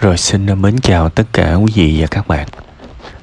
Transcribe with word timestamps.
Rồi 0.00 0.18
xin 0.18 0.62
mến 0.62 0.78
chào 0.80 1.08
tất 1.08 1.24
cả 1.32 1.54
quý 1.54 1.72
vị 1.74 1.96
và 2.00 2.06
các 2.06 2.28
bạn. 2.28 2.48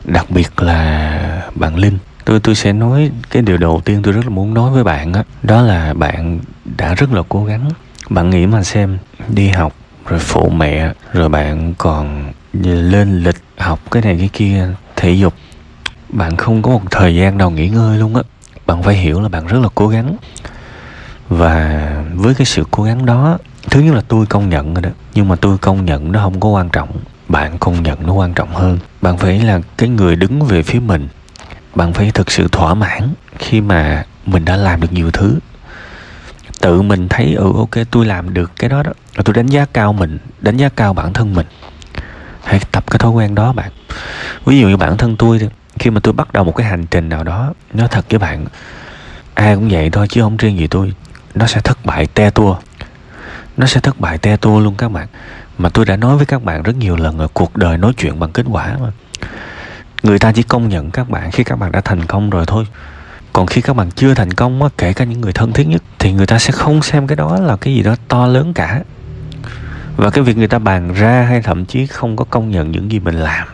Đặc 0.06 0.26
biệt 0.30 0.62
là 0.62 1.42
bạn 1.56 1.76
Linh. 1.76 1.98
Tôi 2.26 2.40
tôi 2.40 2.56
sẽ 2.56 2.74
nói 2.74 3.12
cái 3.30 3.42
điều 3.42 3.58
đầu 3.58 3.82
tiên 3.86 4.02
tôi 4.04 4.14
rất 4.14 4.22
là 4.24 4.30
muốn 4.30 4.54
nói 4.54 4.72
với 4.72 4.84
bạn 4.84 5.12
đó, 5.12 5.24
đó 5.44 5.62
là 5.62 5.94
bạn 5.94 6.40
đã 6.78 6.94
rất 6.94 7.14
là 7.14 7.22
cố 7.30 7.46
gắng. 7.46 7.70
Bạn 8.10 8.30
nghĩ 8.30 8.46
mà 8.46 8.64
xem 8.64 8.98
đi 9.28 9.50
học 9.50 9.74
rồi 10.06 10.20
phụ 10.20 10.50
mẹ 10.50 10.94
rồi 11.14 11.30
bạn 11.30 11.74
còn 11.78 12.34
lên 12.64 13.24
lịch 13.24 13.42
học 13.58 13.80
cái 13.92 14.02
này 14.04 14.16
cái 14.20 14.30
kia 14.34 14.68
thể 14.96 15.12
dục. 15.12 15.34
Bạn 16.10 16.38
không 16.38 16.62
có 16.62 16.72
một 16.72 16.92
thời 16.92 17.16
gian 17.16 17.38
nào 17.38 17.52
nghỉ 17.52 17.70
ngơi 17.70 17.98
luôn 17.98 18.16
á. 18.16 18.22
Bạn 18.66 18.84
phải 18.84 18.96
hiểu 18.96 19.22
là 19.22 19.30
bạn 19.30 19.48
rất 19.48 19.60
là 19.60 19.70
cố 19.76 19.88
gắng. 19.88 20.16
Và 21.30 22.04
với 22.16 22.36
cái 22.36 22.46
sự 22.46 22.64
cố 22.72 22.84
gắng 22.84 23.06
đó 23.06 23.38
thứ 23.76 23.82
nhất 23.82 23.96
là 23.96 24.02
tôi 24.08 24.26
công 24.26 24.50
nhận 24.50 24.74
rồi 24.74 24.82
đó. 24.82 24.90
Nhưng 25.14 25.28
mà 25.28 25.36
tôi 25.36 25.58
công 25.58 25.86
nhận 25.86 26.12
nó 26.12 26.20
không 26.20 26.40
có 26.40 26.50
quan 26.50 26.70
trọng. 26.70 26.90
Bạn 27.28 27.58
công 27.58 27.84
nhận 27.84 28.08
nó 28.08 28.14
quan 28.14 28.34
trọng 28.34 28.56
hơn. 28.56 28.80
Bạn 29.02 29.18
phải 29.18 29.40
là 29.40 29.60
cái 29.78 29.90
người 29.90 30.16
đứng 30.16 30.42
về 30.42 30.64
phía 30.64 30.80
mình. 30.80 31.08
Bạn 31.76 31.94
phải 31.94 32.12
thực 32.12 32.32
sự 32.32 32.48
thỏa 32.48 32.74
mãn 32.74 33.14
khi 33.40 33.62
mà 33.62 34.06
mình 34.26 34.46
đã 34.46 34.56
làm 34.56 34.82
được 34.82 34.94
nhiều 34.94 35.12
thứ. 35.12 35.40
Tự 36.62 36.82
mình 36.82 37.10
thấy 37.10 37.34
ừ 37.34 37.54
ok, 37.56 37.70
tôi 37.92 38.06
làm 38.06 38.34
được 38.34 38.52
cái 38.56 38.70
đó 38.70 38.84
đó. 38.84 38.92
Là 39.16 39.24
tôi 39.26 39.34
đánh 39.34 39.48
giá 39.48 39.66
cao 39.74 39.94
mình, 39.94 40.18
đánh 40.42 40.58
giá 40.58 40.70
cao 40.70 40.94
bản 40.94 41.14
thân 41.14 41.34
mình. 41.34 41.48
Hãy 42.44 42.60
tập 42.72 42.84
cái 42.92 43.00
thói 43.00 43.12
quen 43.12 43.36
đó, 43.36 43.54
bạn. 43.54 43.72
Ví 44.46 44.60
dụ 44.60 44.68
như 44.68 44.78
bản 44.78 44.98
thân 44.98 45.16
tôi 45.16 45.40
khi 45.80 45.90
mà 45.90 46.00
tôi 46.04 46.14
bắt 46.14 46.34
đầu 46.34 46.44
một 46.44 46.56
cái 46.56 46.68
hành 46.68 46.86
trình 46.86 47.10
nào 47.10 47.24
đó, 47.24 47.54
nói 47.74 47.88
thật 47.92 48.06
với 48.10 48.20
bạn, 48.20 48.46
ai 49.34 49.56
cũng 49.56 49.70
vậy 49.70 49.90
thôi, 49.90 50.08
chứ 50.10 50.22
không 50.22 50.38
riêng 50.38 50.58
gì 50.58 50.68
tôi. 50.68 50.94
Nó 51.36 51.48
sẽ 51.48 51.62
thất 51.62 51.86
bại 51.86 52.08
te 52.08 52.30
tua 52.30 52.58
nó 53.58 53.66
sẽ 53.66 53.80
thất 53.80 54.00
bại 54.00 54.18
te 54.18 54.38
tua 54.38 54.60
luôn 54.60 54.76
các 54.78 54.90
bạn. 54.90 55.08
Mà 55.58 55.70
tôi 55.70 55.86
đã 55.86 55.96
nói 55.96 56.18
với 56.18 56.26
các 56.26 56.44
bạn 56.44 56.64
rất 56.64 56.76
nhiều 56.76 56.96
lần 56.96 57.18
rồi, 57.18 57.28
cuộc 57.34 57.56
đời 57.56 57.78
nói 57.78 57.94
chuyện 57.98 58.20
bằng 58.20 58.32
kết 58.32 58.46
quả 58.50 58.78
mà. 58.82 58.92
Người 60.04 60.20
ta 60.20 60.32
chỉ 60.32 60.44
công 60.44 60.70
nhận 60.70 60.92
các 60.92 61.10
bạn 61.10 61.32
khi 61.32 61.44
các 61.44 61.60
bạn 61.60 61.72
đã 61.72 61.82
thành 61.82 62.06
công 62.06 62.30
rồi 62.30 62.46
thôi. 62.48 62.68
Còn 63.34 63.48
khi 63.48 63.62
các 63.62 63.76
bạn 63.76 63.92
chưa 63.92 64.14
thành 64.14 64.34
công 64.34 64.64
á, 64.64 64.70
kể 64.78 64.94
cả 64.94 65.06
những 65.06 65.22
người 65.22 65.34
thân 65.34 65.54
thiết 65.54 65.68
nhất, 65.68 65.84
thì 66.00 66.12
người 66.12 66.28
ta 66.28 66.40
sẽ 66.40 66.52
không 66.52 66.82
xem 66.82 67.08
cái 67.08 67.16
đó 67.16 67.38
là 67.40 67.56
cái 67.56 67.74
gì 67.74 67.84
đó 67.84 67.96
to 68.08 68.28
lớn 68.28 68.54
cả. 68.54 68.82
Và 69.98 70.10
cái 70.10 70.24
việc 70.24 70.38
người 70.38 70.48
ta 70.48 70.60
bàn 70.60 70.94
ra 70.94 71.26
hay 71.30 71.42
thậm 71.42 71.66
chí 71.66 71.88
không 71.88 72.16
có 72.16 72.26
công 72.30 72.52
nhận 72.52 72.72
những 72.72 72.92
gì 72.92 73.00
mình 73.00 73.16
làm 73.16 73.48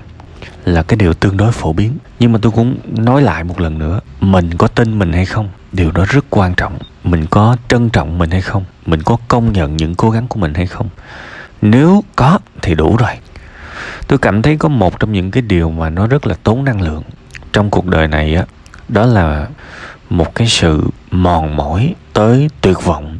là 0.66 0.84
cái 0.84 0.98
điều 0.98 1.14
tương 1.14 1.38
đối 1.38 1.52
phổ 1.52 1.73
biến. 1.73 1.98
Nhưng 2.20 2.31
mà 2.31 2.40
tôi 2.42 2.52
cũng 2.52 2.78
nói 2.86 3.22
lại 3.22 3.44
một 3.44 3.59
lần 3.59 3.80
nữa, 3.80 4.00
mình 4.20 4.58
có 4.58 4.68
tin 4.68 5.00
mình 5.00 5.14
hay 5.14 5.26
không, 5.26 5.50
điều 5.72 5.92
đó 5.92 6.06
rất 6.09 6.26
quan 6.30 6.53
trọng. 6.56 6.78
Mình 7.03 7.26
có 7.30 7.58
trân 7.68 7.90
trọng 7.90 8.18
mình 8.18 8.31
hay 8.31 8.42
không, 8.42 8.66
mình 8.86 9.03
có 9.03 9.18
công 9.28 9.53
nhận 9.53 9.78
những 9.78 9.95
cố 9.95 10.09
gắng 10.09 10.28
của 10.28 10.40
mình 10.40 10.53
hay 10.53 10.68
không? 10.68 10.90
Nếu 11.62 12.03
có, 12.16 12.40
thì 12.62 12.76
đủ 12.76 12.98
rồi. 12.98 13.12
Tôi 14.08 14.20
cảm 14.20 14.42
thấy 14.42 14.58
có 14.58 14.70
một 14.70 15.00
trong 15.00 15.12
những 15.12 15.31
cái 15.31 15.42
điều 15.42 15.72
mà 15.72 15.90
nó 15.90 16.08
rất 16.08 16.28
là 16.28 16.36
tốn 16.44 16.66
năng 16.66 16.81
lượng 16.81 17.03
trong 17.53 17.70
cuộc 17.70 17.86
đời 17.86 18.08
này 18.08 18.36
á, 18.36 18.44
đó 18.90 19.06
là 19.06 19.48
một 20.09 20.36
cái 20.36 20.48
sự 20.48 20.90
mòn 21.12 21.56
mỏi 21.56 21.96
tới 22.14 22.50
tuyệt 22.62 22.84
vọng 22.84 23.20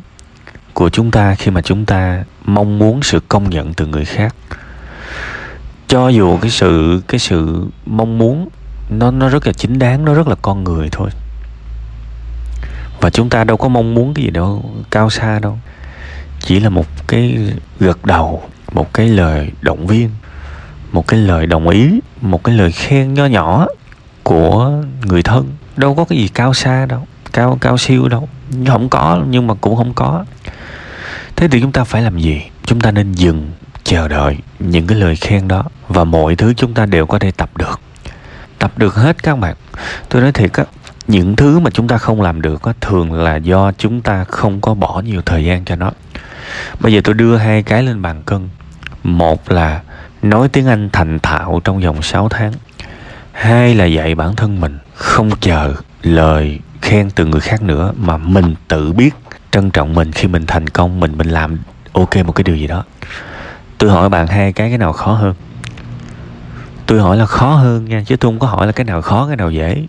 của 0.74 0.90
chúng 0.90 1.12
ta 1.12 1.36
khi 1.36 1.52
mà 1.52 1.62
chúng 1.62 1.86
ta 1.86 2.24
mong 2.46 2.80
muốn 2.80 3.04
sự 3.04 3.20
công 3.28 3.50
nhận 3.50 3.74
từ 3.74 3.86
người 3.86 4.06
khác 4.06 4.36
cho 5.92 6.08
dù 6.08 6.38
cái 6.38 6.52
sự 6.52 7.02
cái 7.08 7.20
sự 7.20 7.68
mong 7.86 8.18
muốn 8.18 8.50
nó 8.90 9.12
nó 9.12 9.30
rất 9.30 9.48
là 9.48 9.54
chính 9.54 9.80
đáng, 9.80 10.06
nó 10.06 10.14
rất 10.14 10.28
là 10.28 10.36
con 10.42 10.64
người 10.64 10.90
thôi. 10.92 11.10
Và 13.02 13.10
chúng 13.10 13.30
ta 13.30 13.44
đâu 13.44 13.58
có 13.58 13.68
mong 13.68 13.94
muốn 13.94 14.14
cái 14.14 14.26
gì 14.26 14.32
đâu, 14.32 14.72
cao 14.92 15.10
xa 15.10 15.40
đâu. 15.40 15.58
Chỉ 16.40 16.60
là 16.60 16.70
một 16.70 16.86
cái 17.08 17.38
gật 17.80 18.06
đầu, 18.06 18.44
một 18.74 18.94
cái 18.94 19.10
lời 19.10 19.52
động 19.62 19.88
viên, 19.88 20.10
một 20.92 21.08
cái 21.08 21.20
lời 21.20 21.46
đồng 21.46 21.70
ý, 21.70 22.00
một 22.22 22.44
cái 22.44 22.56
lời 22.56 22.72
khen 22.72 23.14
nho 23.14 23.26
nhỏ 23.26 23.68
của 24.24 24.72
người 25.06 25.24
thân. 25.24 25.50
Đâu 25.78 25.96
có 25.96 26.06
cái 26.06 26.20
gì 26.20 26.28
cao 26.28 26.54
xa 26.54 26.86
đâu, 26.86 27.08
cao 27.34 27.58
cao 27.62 27.78
siêu 27.78 28.08
đâu. 28.08 28.30
Không 28.68 28.90
có, 28.90 29.24
nhưng 29.30 29.48
mà 29.48 29.54
cũng 29.54 29.76
không 29.76 29.94
có. 29.94 30.26
Thế 31.36 31.48
thì 31.48 31.62
chúng 31.62 31.72
ta 31.72 31.84
phải 31.84 32.02
làm 32.02 32.20
gì? 32.20 32.42
Chúng 32.66 32.82
ta 32.82 32.92
nên 32.92 33.12
dừng 33.12 33.52
chờ 33.92 34.08
đợi 34.08 34.38
những 34.60 34.88
cái 34.88 34.98
lời 34.98 35.16
khen 35.16 35.48
đó 35.48 35.64
và 35.88 36.04
mọi 36.04 36.36
thứ 36.36 36.54
chúng 36.54 36.74
ta 36.74 36.86
đều 36.86 37.06
có 37.06 37.20
thể 37.20 37.32
tập 37.32 37.50
được. 37.58 37.80
Tập 38.60 38.78
được 38.78 38.96
hết 38.96 39.24
các 39.24 39.40
bạn. 39.40 39.56
Tôi 40.10 40.22
nói 40.22 40.32
thiệt 40.32 40.54
á, 40.54 40.64
những 41.08 41.36
thứ 41.36 41.60
mà 41.60 41.70
chúng 41.70 41.88
ta 41.88 41.98
không 41.98 42.22
làm 42.22 42.42
được 42.42 42.64
á, 42.64 42.74
thường 42.82 43.14
là 43.14 43.36
do 43.36 43.72
chúng 43.72 44.02
ta 44.02 44.24
không 44.24 44.62
có 44.62 44.74
bỏ 44.74 45.02
nhiều 45.06 45.22
thời 45.26 45.46
gian 45.46 45.66
cho 45.66 45.76
nó. 45.76 45.92
Bây 46.80 46.94
giờ 46.94 47.02
tôi 47.04 47.16
đưa 47.16 47.38
hai 47.38 47.64
cái 47.64 47.84
lên 47.84 48.02
bàn 48.02 48.24
cân. 48.26 48.50
Một 49.04 49.52
là 49.52 49.82
nói 50.22 50.50
tiếng 50.50 50.68
anh 50.68 50.90
thành 50.94 51.20
thạo 51.20 51.62
trong 51.64 51.80
vòng 51.80 52.02
6 52.02 52.30
tháng. 52.30 52.54
Hai 53.32 53.76
là 53.76 53.86
dạy 53.86 54.16
bản 54.16 54.36
thân 54.36 54.62
mình, 54.62 54.78
không 54.96 55.32
chờ 55.40 55.74
lời 56.02 56.60
khen 56.82 57.10
từ 57.10 57.26
người 57.26 57.42
khác 57.42 57.62
nữa 57.62 57.94
mà 57.98 58.18
mình 58.18 58.56
tự 58.68 58.92
biết 58.92 59.16
trân 59.52 59.72
trọng 59.72 59.94
mình 59.94 60.12
khi 60.12 60.28
mình 60.28 60.46
thành 60.46 60.68
công, 60.70 61.00
mình 61.00 61.18
mình 61.18 61.30
làm 61.30 61.60
ok 61.94 62.16
một 62.26 62.32
cái 62.32 62.44
điều 62.44 62.56
gì 62.56 62.68
đó 62.68 62.84
tôi 63.82 63.92
hỏi 63.92 64.10
bạn 64.10 64.28
hai 64.28 64.54
cái 64.54 64.70
cái 64.70 64.78
nào 64.78 64.94
khó 64.94 65.14
hơn? 65.14 65.34
Tôi 66.86 67.00
hỏi 67.00 67.18
là 67.18 67.26
khó 67.26 67.54
hơn 67.56 67.86
nha 67.86 68.04
chứ 68.06 68.16
tôi 68.16 68.32
không 68.32 68.40
có 68.40 68.48
hỏi 68.48 68.66
là 68.66 68.72
cái 68.72 68.86
nào 68.86 69.02
khó 69.02 69.28
cái 69.28 69.36
nào 69.36 69.52
dễ. 69.52 69.86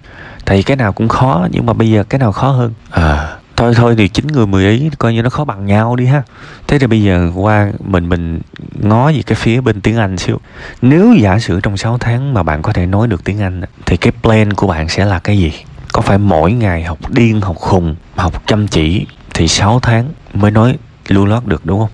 Thì 0.46 0.62
cái 0.62 0.76
nào 0.76 0.92
cũng 0.92 1.08
khó 1.08 1.46
nhưng 1.50 1.66
mà 1.66 1.72
bây 1.72 1.90
giờ 1.90 2.04
cái 2.04 2.18
nào 2.18 2.32
khó 2.32 2.48
hơn? 2.48 2.72
À. 2.90 3.36
Thôi 3.56 3.74
thôi 3.76 3.94
thì 3.98 4.08
chín 4.08 4.26
người 4.26 4.46
mười 4.46 4.66
ý 4.66 4.90
coi 4.98 5.14
như 5.14 5.22
nó 5.22 5.30
khó 5.30 5.44
bằng 5.44 5.66
nhau 5.66 5.96
đi 5.96 6.06
ha. 6.06 6.22
Thế 6.66 6.78
thì 6.78 6.86
bây 6.86 7.02
giờ 7.02 7.30
qua 7.34 7.72
mình 7.84 8.08
mình 8.08 8.40
ngó 8.80 9.12
về 9.12 9.22
cái 9.26 9.36
phía 9.36 9.60
bên 9.60 9.80
tiếng 9.80 9.96
anh 9.96 10.18
xíu. 10.18 10.40
Nếu 10.82 11.14
giả 11.14 11.38
sử 11.38 11.60
trong 11.60 11.76
6 11.76 11.98
tháng 11.98 12.34
mà 12.34 12.42
bạn 12.42 12.62
có 12.62 12.72
thể 12.72 12.86
nói 12.86 13.08
được 13.08 13.24
tiếng 13.24 13.40
anh 13.40 13.62
thì 13.86 13.96
cái 13.96 14.12
plan 14.22 14.52
của 14.52 14.66
bạn 14.66 14.88
sẽ 14.88 15.04
là 15.04 15.18
cái 15.18 15.38
gì? 15.38 15.52
Có 15.92 16.00
phải 16.00 16.18
mỗi 16.18 16.52
ngày 16.52 16.84
học 16.84 16.98
điên 17.08 17.40
học 17.40 17.56
khùng 17.56 17.96
học 18.16 18.42
chăm 18.46 18.68
chỉ 18.68 19.06
thì 19.34 19.48
6 19.48 19.80
tháng 19.80 20.04
mới 20.34 20.50
nói 20.50 20.76
lưu 21.08 21.26
loát 21.26 21.46
được 21.46 21.66
đúng 21.66 21.78
không 21.78 21.90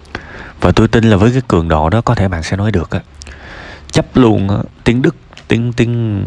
và 0.60 0.72
tôi 0.72 0.88
tin 0.88 1.04
là 1.04 1.16
với 1.16 1.32
cái 1.32 1.42
cường 1.48 1.68
độ 1.68 1.90
đó 1.90 2.00
có 2.00 2.14
thể 2.14 2.28
bạn 2.28 2.42
sẽ 2.42 2.56
nói 2.56 2.72
được 2.72 2.90
á. 2.90 3.00
Chấp 3.90 4.16
luôn 4.16 4.50
á, 4.50 4.56
tiếng 4.84 5.02
đức, 5.02 5.16
tiếng 5.48 5.72
tiếng, 5.72 6.24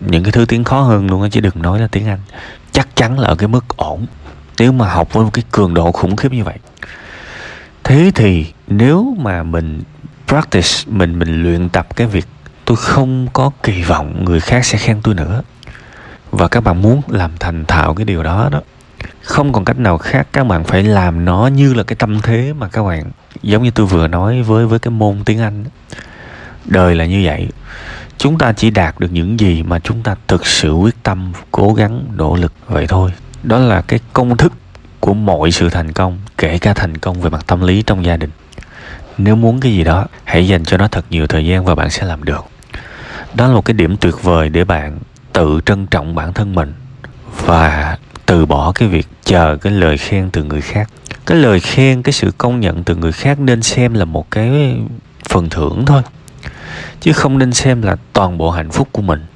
những 0.00 0.22
cái 0.24 0.32
thứ 0.32 0.44
tiếng 0.44 0.64
khó 0.64 0.80
hơn 0.80 1.10
luôn 1.10 1.22
á, 1.22 1.28
chứ 1.32 1.40
đừng 1.40 1.62
nói 1.62 1.80
là 1.80 1.88
tiếng 1.92 2.06
anh. 2.06 2.18
Chắc 2.72 2.96
chắn 2.96 3.18
là 3.18 3.28
ở 3.28 3.34
cái 3.34 3.48
mức 3.48 3.64
ổn. 3.76 4.06
Nếu 4.58 4.72
mà 4.72 4.88
học 4.88 5.12
với 5.12 5.24
một 5.24 5.30
cái 5.32 5.44
cường 5.50 5.74
độ 5.74 5.92
khủng 5.92 6.16
khiếp 6.16 6.32
như 6.32 6.44
vậy. 6.44 6.58
Thế 7.84 8.10
thì 8.14 8.46
nếu 8.66 9.16
mà 9.18 9.42
mình 9.42 9.82
practice, 10.28 10.68
mình 10.86 11.18
mình 11.18 11.42
luyện 11.42 11.68
tập 11.68 11.96
cái 11.96 12.06
việc 12.06 12.26
tôi 12.64 12.76
không 12.76 13.28
có 13.32 13.50
kỳ 13.62 13.82
vọng 13.82 14.24
người 14.24 14.40
khác 14.40 14.64
sẽ 14.64 14.78
khen 14.78 15.00
tôi 15.02 15.14
nữa. 15.14 15.42
Và 16.30 16.48
các 16.48 16.60
bạn 16.60 16.82
muốn 16.82 17.02
làm 17.08 17.30
thành 17.40 17.64
thạo 17.64 17.94
cái 17.94 18.04
điều 18.04 18.22
đó 18.22 18.48
đó 18.52 18.60
không 19.22 19.52
còn 19.52 19.64
cách 19.64 19.78
nào 19.78 19.98
khác, 19.98 20.26
các 20.32 20.44
bạn 20.44 20.64
phải 20.64 20.82
làm 20.82 21.24
nó 21.24 21.46
như 21.46 21.74
là 21.74 21.82
cái 21.82 21.96
tâm 21.96 22.20
thế 22.22 22.52
mà 22.58 22.68
các 22.68 22.82
bạn, 22.82 23.10
giống 23.42 23.62
như 23.62 23.70
tôi 23.70 23.86
vừa 23.86 24.08
nói 24.08 24.42
với 24.42 24.66
với 24.66 24.78
cái 24.78 24.90
môn 24.90 25.24
tiếng 25.24 25.40
anh 25.40 25.64
đời 26.64 26.94
là 26.94 27.06
như 27.06 27.22
vậy. 27.24 27.48
Chúng 28.18 28.38
ta 28.38 28.52
chỉ 28.52 28.70
đạt 28.70 28.98
được 28.98 29.12
những 29.12 29.40
gì 29.40 29.62
mà 29.62 29.78
chúng 29.78 30.02
ta 30.02 30.16
thực 30.28 30.46
sự 30.46 30.72
quyết 30.72 31.02
tâm, 31.02 31.32
cố 31.50 31.74
gắng, 31.74 32.04
nỗ 32.16 32.36
lực 32.36 32.52
vậy 32.66 32.86
thôi. 32.86 33.12
Đó 33.42 33.58
là 33.58 33.82
cái 33.82 34.00
công 34.12 34.36
thức 34.36 34.52
của 35.00 35.14
mọi 35.14 35.50
sự 35.50 35.68
thành 35.70 35.92
công, 35.92 36.18
kể 36.38 36.58
cả 36.58 36.74
thành 36.74 36.98
công 36.98 37.20
về 37.20 37.30
mặt 37.30 37.44
tâm 37.46 37.60
lý 37.60 37.82
trong 37.82 38.04
gia 38.04 38.16
đình. 38.16 38.30
Nếu 39.18 39.36
muốn 39.36 39.60
cái 39.60 39.72
gì 39.72 39.84
đó, 39.84 40.06
hãy 40.24 40.48
dành 40.48 40.64
cho 40.64 40.76
nó 40.76 40.88
thật 40.88 41.04
nhiều 41.10 41.26
thời 41.26 41.46
gian 41.46 41.64
và 41.64 41.74
bạn 41.74 41.90
sẽ 41.90 42.04
làm 42.04 42.24
được. 42.24 42.44
Đó 43.34 43.48
là 43.48 43.54
một 43.54 43.64
cái 43.64 43.74
điểm 43.74 43.96
tuyệt 43.96 44.22
vời 44.22 44.48
để 44.48 44.64
bạn 44.64 44.98
tự 45.32 45.60
trân 45.66 45.86
trọng 45.86 46.14
bản 46.14 46.32
thân 46.32 46.54
mình 46.54 46.72
và 47.44 47.98
từ 48.26 48.46
bỏ 48.46 48.72
cái 48.72 48.88
việc 48.88 49.06
chờ 49.24 49.56
cái 49.56 49.72
lời 49.72 49.98
khen 49.98 50.30
từ 50.30 50.44
người 50.44 50.60
khác. 50.60 50.90
Cái 51.26 51.38
lời 51.38 51.60
khen 51.60 52.02
cái 52.02 52.12
sự 52.12 52.32
công 52.38 52.60
nhận 52.60 52.84
từ 52.84 52.96
người 52.96 53.12
khác 53.12 53.40
nên 53.40 53.62
xem 53.62 53.94
là 53.94 54.04
một 54.04 54.30
cái 54.30 54.76
phần 55.28 55.48
thưởng 55.48 55.84
thôi 55.86 56.02
chứ 57.00 57.12
không 57.12 57.38
nên 57.38 57.52
xem 57.52 57.82
là 57.82 57.96
toàn 58.12 58.38
bộ 58.38 58.50
hạnh 58.50 58.70
phúc 58.70 58.88
của 58.92 59.02
mình. 59.02 59.26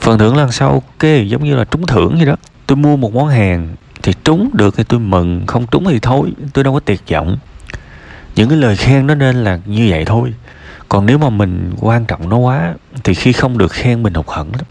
Phần 0.00 0.18
thưởng 0.18 0.36
là 0.36 0.48
sau, 0.50 0.70
ok 0.70 1.10
giống 1.26 1.44
như 1.44 1.54
là 1.54 1.64
trúng 1.64 1.86
thưởng 1.86 2.14
vậy 2.16 2.26
đó. 2.26 2.36
Tôi 2.66 2.76
mua 2.76 2.96
một 2.96 3.14
món 3.14 3.28
hàng 3.28 3.76
thì 4.02 4.12
trúng 4.24 4.50
được 4.52 4.76
thì 4.76 4.84
tôi 4.84 5.00
mừng 5.00 5.46
không 5.46 5.66
trúng 5.70 5.84
thì 5.84 5.98
thôi 5.98 6.32
tôi 6.52 6.64
đâu 6.64 6.74
có 6.74 6.80
tuyệt 6.80 7.00
vọng. 7.10 7.38
Những 8.34 8.48
cái 8.48 8.58
lời 8.58 8.76
khen 8.76 9.06
nó 9.06 9.14
nên 9.14 9.44
là 9.44 9.58
như 9.66 9.86
vậy 9.90 10.04
thôi. 10.04 10.34
Còn 10.88 11.06
nếu 11.06 11.18
mà 11.18 11.30
mình 11.30 11.72
quan 11.80 12.04
trọng 12.04 12.28
nó 12.28 12.36
quá 12.36 12.74
thì 13.04 13.14
khi 13.14 13.32
không 13.32 13.58
được 13.58 13.72
khen 13.72 14.02
mình 14.02 14.14
hụt 14.14 14.26
hẫng 14.28 14.52
lắm 14.52 14.64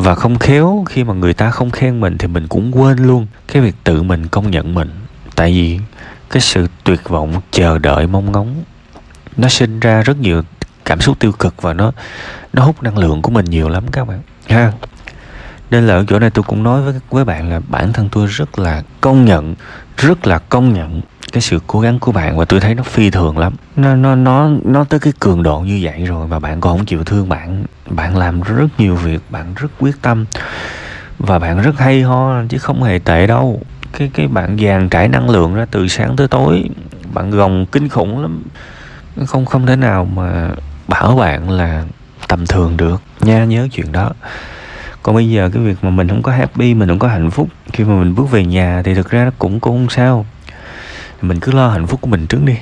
và 0.00 0.14
không 0.14 0.38
khéo, 0.38 0.84
khi 0.88 1.04
mà 1.04 1.14
người 1.14 1.34
ta 1.34 1.50
không 1.50 1.70
khen 1.70 2.00
mình 2.00 2.18
thì 2.18 2.28
mình 2.28 2.48
cũng 2.48 2.82
quên 2.82 2.98
luôn 2.98 3.26
cái 3.48 3.62
việc 3.62 3.74
tự 3.84 4.02
mình 4.02 4.26
công 4.26 4.50
nhận 4.50 4.74
mình. 4.74 4.90
Tại 5.36 5.52
vì 5.52 5.78
cái 6.30 6.40
sự 6.40 6.66
tuyệt 6.84 7.08
vọng 7.08 7.40
chờ 7.50 7.78
đợi 7.78 8.06
mong 8.06 8.32
ngóng, 8.32 8.62
nó 9.36 9.48
sinh 9.48 9.80
ra 9.80 10.02
rất 10.02 10.18
nhiều 10.18 10.42
cảm 10.84 11.00
xúc 11.00 11.18
tiêu 11.18 11.32
cực 11.32 11.62
và 11.62 11.72
nó 11.72 11.92
nó 12.52 12.64
hút 12.64 12.82
năng 12.82 12.98
lượng 12.98 13.22
của 13.22 13.30
mình 13.30 13.44
nhiều 13.44 13.68
lắm 13.68 13.84
các 13.92 14.08
bạn. 14.08 14.20
Ha. 14.48 14.72
Nên 15.70 15.86
là 15.86 15.94
ở 15.94 16.04
chỗ 16.08 16.18
này 16.18 16.30
tôi 16.30 16.42
cũng 16.42 16.62
nói 16.62 16.82
với 16.82 16.94
với 17.10 17.24
bạn 17.24 17.50
là 17.50 17.60
bản 17.68 17.92
thân 17.92 18.08
tôi 18.12 18.26
rất 18.26 18.58
là 18.58 18.82
công 19.00 19.24
nhận, 19.24 19.54
rất 19.96 20.26
là 20.26 20.38
công 20.38 20.72
nhận 20.74 21.00
cái 21.32 21.40
sự 21.40 21.60
cố 21.66 21.80
gắng 21.80 21.98
của 21.98 22.12
bạn 22.12 22.36
và 22.36 22.44
tôi 22.44 22.60
thấy 22.60 22.74
nó 22.74 22.82
phi 22.82 23.10
thường 23.10 23.38
lắm. 23.38 23.52
Nó 23.76 23.94
nó 23.94 24.14
nó 24.14 24.50
nó 24.64 24.84
tới 24.84 25.00
cái 25.00 25.12
cường 25.20 25.42
độ 25.42 25.60
như 25.60 25.78
vậy 25.82 26.04
rồi 26.04 26.26
mà 26.26 26.38
bạn 26.38 26.60
còn 26.60 26.76
không 26.76 26.86
chịu 26.86 27.04
thương 27.04 27.28
bạn. 27.28 27.64
Bạn 27.90 28.16
làm 28.16 28.40
rất 28.40 28.66
nhiều 28.78 28.94
việc, 28.94 29.20
bạn 29.30 29.54
rất 29.56 29.68
quyết 29.78 30.02
tâm 30.02 30.24
và 31.18 31.38
bạn 31.38 31.62
rất 31.62 31.78
hay 31.78 32.02
ho, 32.02 32.42
chứ 32.48 32.58
không 32.58 32.82
hề 32.82 32.98
tệ 32.98 33.26
đâu. 33.26 33.62
Cái 33.98 34.10
cái 34.14 34.28
bạn 34.28 34.56
dàn 34.64 34.88
trải 34.88 35.08
năng 35.08 35.30
lượng 35.30 35.54
ra 35.54 35.66
từ 35.70 35.88
sáng 35.88 36.16
tới 36.16 36.28
tối, 36.28 36.70
bạn 37.14 37.30
gồng 37.30 37.66
kinh 37.66 37.88
khủng 37.88 38.22
lắm. 38.22 38.42
Không 39.26 39.46
không 39.46 39.66
thể 39.66 39.76
nào 39.76 40.04
mà 40.04 40.50
bảo 40.88 41.16
bạn 41.16 41.50
là 41.50 41.84
tầm 42.28 42.46
thường 42.46 42.76
được. 42.76 43.02
Nha, 43.20 43.44
nhớ 43.44 43.68
chuyện 43.72 43.92
đó. 43.92 44.10
Còn 45.02 45.14
bây 45.14 45.30
giờ 45.30 45.50
cái 45.54 45.62
việc 45.62 45.76
mà 45.82 45.90
mình 45.90 46.08
không 46.08 46.22
có 46.22 46.32
happy, 46.32 46.74
mình 46.74 46.88
không 46.88 46.98
có 46.98 47.08
hạnh 47.08 47.30
phúc, 47.30 47.48
khi 47.72 47.84
mà 47.84 47.94
mình 47.94 48.14
bước 48.14 48.30
về 48.30 48.44
nhà 48.44 48.82
thì 48.84 48.94
thực 48.94 49.10
ra 49.10 49.24
nó 49.24 49.30
cũng 49.38 49.60
cũng 49.60 49.76
không 49.76 49.90
sao 49.90 50.26
mình 51.22 51.40
cứ 51.40 51.52
lo 51.52 51.68
hạnh 51.68 51.86
phúc 51.86 52.00
của 52.00 52.08
mình 52.08 52.26
trước 52.26 52.44
đi. 52.44 52.56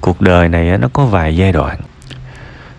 Cuộc 0.00 0.20
đời 0.20 0.48
này 0.48 0.78
nó 0.78 0.88
có 0.92 1.06
vài 1.06 1.36
giai 1.36 1.52
đoạn. 1.52 1.80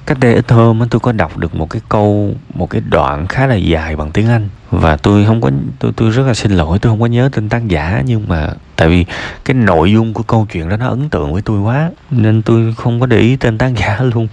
Cách 0.06 0.20
đây 0.20 0.34
ít 0.34 0.52
hôm 0.52 0.88
tôi 0.90 1.00
có 1.00 1.12
đọc 1.12 1.38
được 1.38 1.56
một 1.56 1.70
cái 1.70 1.82
câu 1.90 2.36
một 2.54 2.70
cái 2.70 2.82
đoạn 2.90 3.28
khá 3.28 3.48
là 3.48 3.56
dài 3.56 3.96
bằng 3.96 4.12
tiếng 4.12 4.28
anh. 4.30 4.50
Và 4.72 4.98
tôi 4.98 5.26
không 5.26 5.42
có 5.42 5.50
tôi 5.80 5.92
tôi 5.96 6.10
rất 6.10 6.24
là 6.28 6.34
xin 6.34 6.52
lỗi 6.52 6.80
tôi 6.80 6.92
không 6.92 7.00
có 7.00 7.06
nhớ 7.06 7.30
tên 7.34 7.50
tác 7.50 7.68
giả 7.68 8.02
nhưng 8.06 8.28
mà 8.28 8.50
tại 8.76 8.90
vì 8.90 9.06
cái 9.46 9.56
nội 9.56 9.92
dung 9.92 10.14
của 10.14 10.24
câu 10.24 10.48
chuyện 10.52 10.70
đó 10.70 10.78
nó 10.78 10.88
ấn 10.88 11.10
tượng 11.10 11.34
với 11.34 11.42
tôi 11.42 11.60
quá 11.60 11.90
nên 12.12 12.42
tôi 12.42 12.74
không 12.78 13.00
có 13.00 13.06
để 13.06 13.20
ý 13.20 13.36
tên 13.36 13.58
tác 13.58 13.72
giả 13.76 14.00
luôn. 14.14 14.28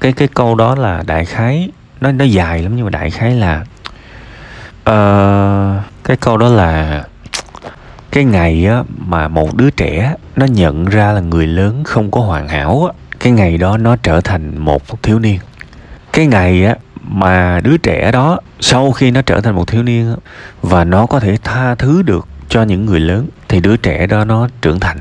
Cái 0.00 0.12
cái 0.12 0.28
câu 0.28 0.54
đó 0.54 0.74
là 0.74 1.02
đại 1.06 1.24
khái 1.24 1.70
nó 2.00 2.12
nó 2.12 2.24
dài 2.24 2.62
lắm 2.62 2.76
nhưng 2.76 2.84
mà 2.84 2.90
đại 2.90 3.10
khái 3.10 3.34
là 3.34 3.60
uh, 4.80 5.84
cái 6.04 6.16
câu 6.16 6.36
đó 6.36 6.48
là 6.48 7.04
cái 8.10 8.24
ngày 8.24 8.66
á 8.66 8.82
mà 8.96 9.28
một 9.28 9.54
đứa 9.54 9.70
trẻ 9.70 10.14
nó 10.36 10.46
nhận 10.46 10.84
ra 10.84 11.12
là 11.12 11.20
người 11.20 11.46
lớn 11.46 11.84
không 11.84 12.10
có 12.10 12.20
hoàn 12.20 12.48
hảo 12.48 12.86
á 12.86 12.92
cái 13.20 13.32
ngày 13.32 13.58
đó 13.58 13.76
nó 13.76 13.96
trở 13.96 14.20
thành 14.20 14.58
một 14.58 15.02
thiếu 15.02 15.18
niên. 15.18 15.38
Cái 16.12 16.26
ngày 16.26 16.64
á 16.64 16.76
mà 17.02 17.60
đứa 17.60 17.76
trẻ 17.76 18.12
đó 18.12 18.38
sau 18.60 18.92
khi 18.92 19.10
nó 19.10 19.22
trở 19.22 19.40
thành 19.40 19.54
một 19.54 19.68
thiếu 19.68 19.82
niên 19.82 20.10
á, 20.10 20.16
và 20.62 20.84
nó 20.84 21.06
có 21.06 21.20
thể 21.20 21.36
tha 21.44 21.74
thứ 21.74 22.02
được 22.02 22.28
cho 22.48 22.62
những 22.62 22.86
người 22.86 23.00
lớn 23.00 23.28
thì 23.48 23.60
đứa 23.60 23.76
trẻ 23.76 24.06
đó 24.06 24.24
nó 24.24 24.48
trưởng 24.62 24.80
thành. 24.80 24.98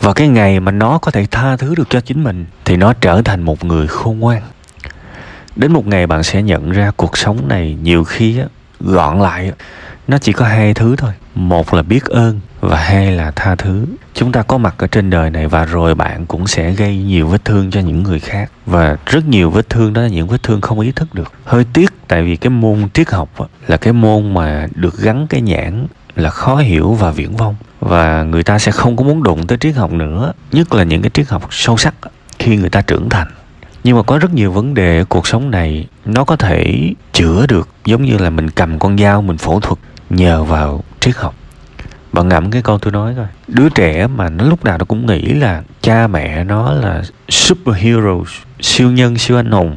Và 0.00 0.12
cái 0.12 0.28
ngày 0.28 0.60
mà 0.60 0.72
nó 0.72 0.98
có 0.98 1.10
thể 1.10 1.26
tha 1.30 1.56
thứ 1.56 1.74
được 1.74 1.90
cho 1.90 2.00
chính 2.00 2.24
mình 2.24 2.46
thì 2.64 2.76
nó 2.76 2.92
trở 2.92 3.22
thành 3.22 3.42
một 3.42 3.64
người 3.64 3.86
khôn 3.86 4.18
ngoan. 4.18 4.42
Đến 5.56 5.72
một 5.72 5.86
ngày 5.86 6.06
bạn 6.06 6.22
sẽ 6.22 6.42
nhận 6.42 6.70
ra 6.70 6.90
cuộc 6.96 7.18
sống 7.18 7.48
này 7.48 7.76
nhiều 7.82 8.04
khi 8.04 8.38
á, 8.38 8.46
gọn 8.84 9.20
lại. 9.20 9.52
Nó 10.08 10.18
chỉ 10.18 10.32
có 10.32 10.44
hai 10.44 10.74
thứ 10.74 10.96
thôi. 10.96 11.12
Một 11.34 11.74
là 11.74 11.82
biết 11.82 12.04
ơn 12.04 12.40
và 12.60 12.76
hai 12.76 13.12
là 13.12 13.30
tha 13.30 13.54
thứ. 13.54 13.86
Chúng 14.14 14.32
ta 14.32 14.42
có 14.42 14.58
mặt 14.58 14.74
ở 14.78 14.86
trên 14.86 15.10
đời 15.10 15.30
này 15.30 15.46
và 15.46 15.64
rồi 15.64 15.94
bạn 15.94 16.26
cũng 16.26 16.46
sẽ 16.46 16.72
gây 16.72 16.96
nhiều 16.96 17.28
vết 17.28 17.44
thương 17.44 17.70
cho 17.70 17.80
những 17.80 18.02
người 18.02 18.20
khác. 18.20 18.50
Và 18.66 18.96
rất 19.06 19.28
nhiều 19.28 19.50
vết 19.50 19.68
thương 19.68 19.92
đó 19.92 20.02
là 20.02 20.08
những 20.08 20.28
vết 20.28 20.42
thương 20.42 20.60
không 20.60 20.80
ý 20.80 20.92
thức 20.92 21.14
được. 21.14 21.32
Hơi 21.44 21.64
tiếc, 21.72 21.92
tại 22.08 22.22
vì 22.22 22.36
cái 22.36 22.50
môn 22.50 22.88
triết 22.94 23.10
học 23.10 23.28
là 23.66 23.76
cái 23.76 23.92
môn 23.92 24.34
mà 24.34 24.66
được 24.74 24.98
gắn 24.98 25.26
cái 25.26 25.40
nhãn 25.40 25.86
là 26.16 26.30
khó 26.30 26.56
hiểu 26.56 26.92
và 26.92 27.10
viễn 27.10 27.36
vông. 27.36 27.56
Và 27.80 28.22
người 28.22 28.42
ta 28.42 28.58
sẽ 28.58 28.72
không 28.72 28.96
có 28.96 29.04
muốn 29.04 29.22
đụng 29.22 29.46
tới 29.46 29.58
triết 29.58 29.74
học 29.74 29.92
nữa, 29.92 30.32
nhất 30.52 30.72
là 30.72 30.84
những 30.84 31.02
cái 31.02 31.10
triết 31.10 31.28
học 31.28 31.48
sâu 31.50 31.76
sắc 31.76 31.94
khi 32.38 32.56
người 32.56 32.70
ta 32.70 32.80
trưởng 32.80 33.08
thành 33.08 33.28
nhưng 33.84 33.96
mà 33.96 34.02
có 34.02 34.18
rất 34.18 34.34
nhiều 34.34 34.52
vấn 34.52 34.74
đề 34.74 34.98
ở 34.98 35.04
cuộc 35.04 35.26
sống 35.26 35.50
này, 35.50 35.86
nó 36.04 36.24
có 36.24 36.36
thể 36.36 36.90
chữa 37.12 37.46
được 37.46 37.68
giống 37.84 38.04
như 38.04 38.18
là 38.18 38.30
mình 38.30 38.50
cầm 38.50 38.78
con 38.78 38.98
dao 38.98 39.22
mình 39.22 39.38
phẫu 39.38 39.60
thuật 39.60 39.78
nhờ 40.10 40.44
vào 40.44 40.84
triết 41.00 41.16
học. 41.16 41.34
Bạn 42.12 42.28
ngẫm 42.28 42.50
cái 42.50 42.62
câu 42.62 42.78
tôi 42.78 42.92
nói 42.92 43.14
coi. 43.16 43.26
Đứa 43.48 43.68
trẻ 43.68 44.06
mà 44.06 44.28
nó 44.28 44.44
lúc 44.44 44.64
nào 44.64 44.78
nó 44.78 44.84
cũng 44.84 45.06
nghĩ 45.06 45.22
là 45.22 45.62
cha 45.82 46.06
mẹ 46.06 46.44
nó 46.44 46.72
là 46.72 47.02
superheroes, 47.28 48.28
siêu 48.60 48.90
nhân, 48.90 49.18
siêu 49.18 49.36
anh 49.36 49.50
hùng, 49.50 49.76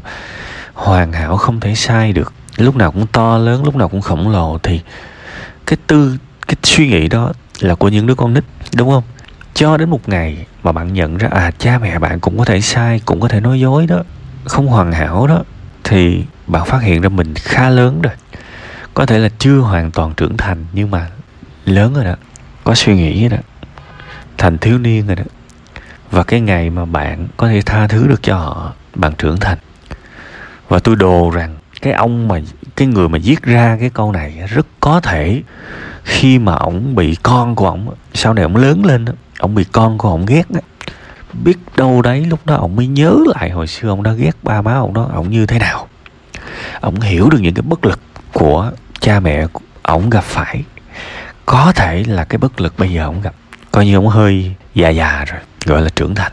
hoàn 0.74 1.14
hảo, 1.14 1.38
không 1.38 1.60
thể 1.60 1.76
sai 1.76 2.14
được. 2.14 2.34
Lúc 2.58 2.76
nào 2.76 2.92
cũng 2.92 3.08
to 3.08 3.38
lớn, 3.38 3.64
lúc 3.64 3.76
nào 3.76 3.90
cũng 3.90 4.02
khổng 4.02 4.30
lồ 4.30 4.58
thì 4.64 4.82
cái 5.66 5.78
tư, 5.88 6.18
cái 6.48 6.56
suy 6.64 6.88
nghĩ 6.88 7.08
đó 7.08 7.32
là 7.60 7.76
của 7.76 7.88
những 7.88 8.08
đứa 8.08 8.16
con 8.16 8.34
nít, 8.34 8.44
đúng 8.76 8.90
không? 8.90 9.04
Cho 9.58 9.78
đến 9.78 9.90
một 9.90 10.10
ngày 10.10 10.46
mà 10.64 10.72
bạn 10.72 10.94
nhận 10.94 11.18
ra 11.18 11.28
à 11.32 11.52
cha 11.60 11.80
mẹ 11.80 12.00
bạn 12.00 12.20
cũng 12.20 12.38
có 12.38 12.46
thể 12.46 12.62
sai, 12.62 13.02
cũng 13.06 13.20
có 13.20 13.28
thể 13.28 13.40
nói 13.40 13.60
dối 13.60 13.88
đó, 13.88 14.04
không 14.46 14.68
hoàn 14.68 14.92
hảo 14.92 15.28
đó, 15.28 15.44
thì 15.84 16.24
bạn 16.48 16.66
phát 16.66 16.82
hiện 16.82 17.02
ra 17.02 17.10
mình 17.10 17.34
khá 17.36 17.70
lớn 17.70 18.02
rồi. 18.02 18.14
Có 18.94 19.06
thể 19.06 19.20
là 19.20 19.30
chưa 19.40 19.58
hoàn 19.58 19.92
toàn 19.92 20.14
trưởng 20.14 20.38
thành, 20.38 20.66
nhưng 20.74 20.92
mà 20.92 21.08
lớn 21.66 21.94
rồi 21.94 22.04
đó, 22.06 22.16
có 22.64 22.76
suy 22.76 22.96
nghĩ 22.96 23.28
rồi 23.28 23.38
đó, 23.38 23.44
thành 24.38 24.58
thiếu 24.58 24.78
niên 24.78 25.08
rồi 25.08 25.16
đó. 25.16 25.24
Và 26.12 26.24
cái 26.24 26.42
ngày 26.42 26.70
mà 26.70 26.86
bạn 26.86 27.28
có 27.38 27.48
thể 27.48 27.62
tha 27.62 27.88
thứ 27.88 28.08
được 28.08 28.24
cho 28.24 28.38
họ, 28.38 28.74
bạn 28.96 29.14
trưởng 29.18 29.40
thành. 29.40 29.58
Và 30.70 30.80
tôi 30.80 30.96
đồ 30.96 31.30
rằng 31.30 31.56
cái 31.82 31.94
ông 31.94 32.28
mà, 32.28 32.40
cái 32.76 32.88
người 32.88 33.10
mà 33.10 33.20
viết 33.24 33.44
ra 33.44 33.78
cái 33.80 33.90
câu 33.90 34.12
này 34.12 34.44
rất 34.50 34.68
có 34.80 35.00
thể 35.00 35.42
khi 36.04 36.40
mà 36.40 36.54
ổng 36.54 36.96
bị 36.96 37.18
con 37.24 37.56
của 37.56 37.68
ổng, 37.68 37.94
sau 38.14 38.34
này 38.34 38.44
ổng 38.44 38.56
lớn 38.56 38.86
lên 38.86 39.06
đó 39.06 39.14
ông 39.40 39.56
bị 39.56 39.64
con 39.72 39.98
của 39.98 40.10
ông 40.10 40.26
ghét 40.26 40.52
đó 40.52 40.60
biết 41.34 41.58
đâu 41.76 42.02
đấy, 42.02 42.26
lúc 42.30 42.46
đó 42.46 42.56
ông 42.56 42.76
mới 42.76 42.88
nhớ 42.88 43.18
lại 43.36 43.50
hồi 43.50 43.68
xưa 43.68 43.90
ông 43.90 44.04
đã 44.04 44.12
ghét 44.12 44.32
ba 44.44 44.62
má 44.62 44.74
ông 44.74 44.94
đó, 44.94 45.10
ông 45.14 45.30
như 45.30 45.46
thế 45.46 45.60
nào. 45.60 45.88
Ông 46.82 47.02
hiểu 47.02 47.30
được 47.30 47.38
những 47.42 47.54
cái 47.54 47.62
bất 47.62 47.86
lực 47.86 48.00
của 48.34 48.72
cha 49.00 49.20
mẹ 49.20 49.46
ông 49.82 50.10
gặp 50.10 50.24
phải. 50.24 50.64
Có 51.46 51.72
thể 51.76 52.04
là 52.08 52.24
cái 52.24 52.38
bất 52.38 52.62
lực 52.62 52.74
bây 52.78 52.92
giờ 52.92 53.04
ông 53.04 53.22
gặp, 53.22 53.34
coi 53.72 53.86
như 53.86 53.96
ông 53.96 54.08
hơi 54.08 54.56
già 54.76 54.90
già 54.90 55.26
rồi, 55.26 55.40
gọi 55.66 55.82
là 55.82 55.90
trưởng 55.96 56.16
thành. 56.16 56.32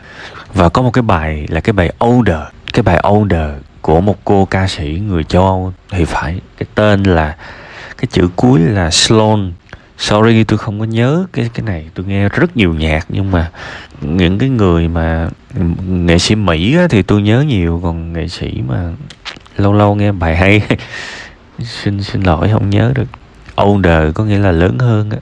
Và 0.53 0.69
có 0.69 0.81
một 0.81 0.91
cái 0.93 1.01
bài 1.01 1.45
là 1.49 1.59
cái 1.59 1.73
bài 1.73 1.93
older, 2.05 2.39
cái 2.73 2.83
bài 2.83 3.03
older 3.09 3.49
của 3.81 4.01
một 4.01 4.15
cô 4.23 4.45
ca 4.45 4.67
sĩ 4.67 5.01
người 5.07 5.23
châu 5.23 5.43
âu 5.43 5.73
thì 5.89 6.05
phải. 6.05 6.39
Cái 6.57 6.67
tên 6.75 7.03
là, 7.03 7.35
cái 7.97 8.07
chữ 8.11 8.29
cuối 8.35 8.59
là 8.59 8.91
sloan 8.91 9.53
sorry 9.97 10.43
tôi 10.43 10.57
không 10.57 10.79
có 10.79 10.85
nhớ 10.85 11.25
cái 11.33 11.49
cái 11.53 11.65
này. 11.65 11.89
Tôi 11.93 12.05
nghe 12.05 12.29
rất 12.29 12.57
nhiều 12.57 12.73
nhạc 12.73 13.05
nhưng 13.09 13.31
mà 13.31 13.51
những 14.01 14.39
cái 14.39 14.49
người 14.49 14.87
mà 14.87 15.29
nghệ 15.87 16.17
sĩ 16.19 16.35
mỹ 16.35 16.77
á, 16.77 16.87
thì 16.89 17.01
tôi 17.01 17.21
nhớ 17.21 17.41
nhiều. 17.41 17.79
Còn 17.83 18.13
nghệ 18.13 18.27
sĩ 18.27 18.61
mà 18.67 18.91
lâu 19.57 19.73
lâu 19.73 19.95
nghe 19.95 20.11
bài 20.11 20.35
hay 20.35 20.61
xin 21.59 22.03
xin 22.03 22.23
lỗi 22.23 22.49
không 22.51 22.69
nhớ 22.69 22.91
được. 22.95 23.07
Older 23.61 24.13
có 24.13 24.25
nghĩa 24.25 24.37
là 24.37 24.51
lớn 24.51 24.79
hơn 24.79 25.09
á. 25.09 25.17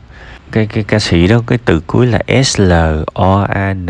Cái 0.51 0.67
cái 0.67 0.83
ca 0.83 0.99
sĩ 0.99 1.27
đó 1.27 1.41
cái 1.47 1.57
từ 1.65 1.79
cuối 1.87 2.07
là 2.07 2.19
S 2.43 2.59
L 2.59 2.73
O 3.13 3.41
A 3.41 3.73
N 3.73 3.87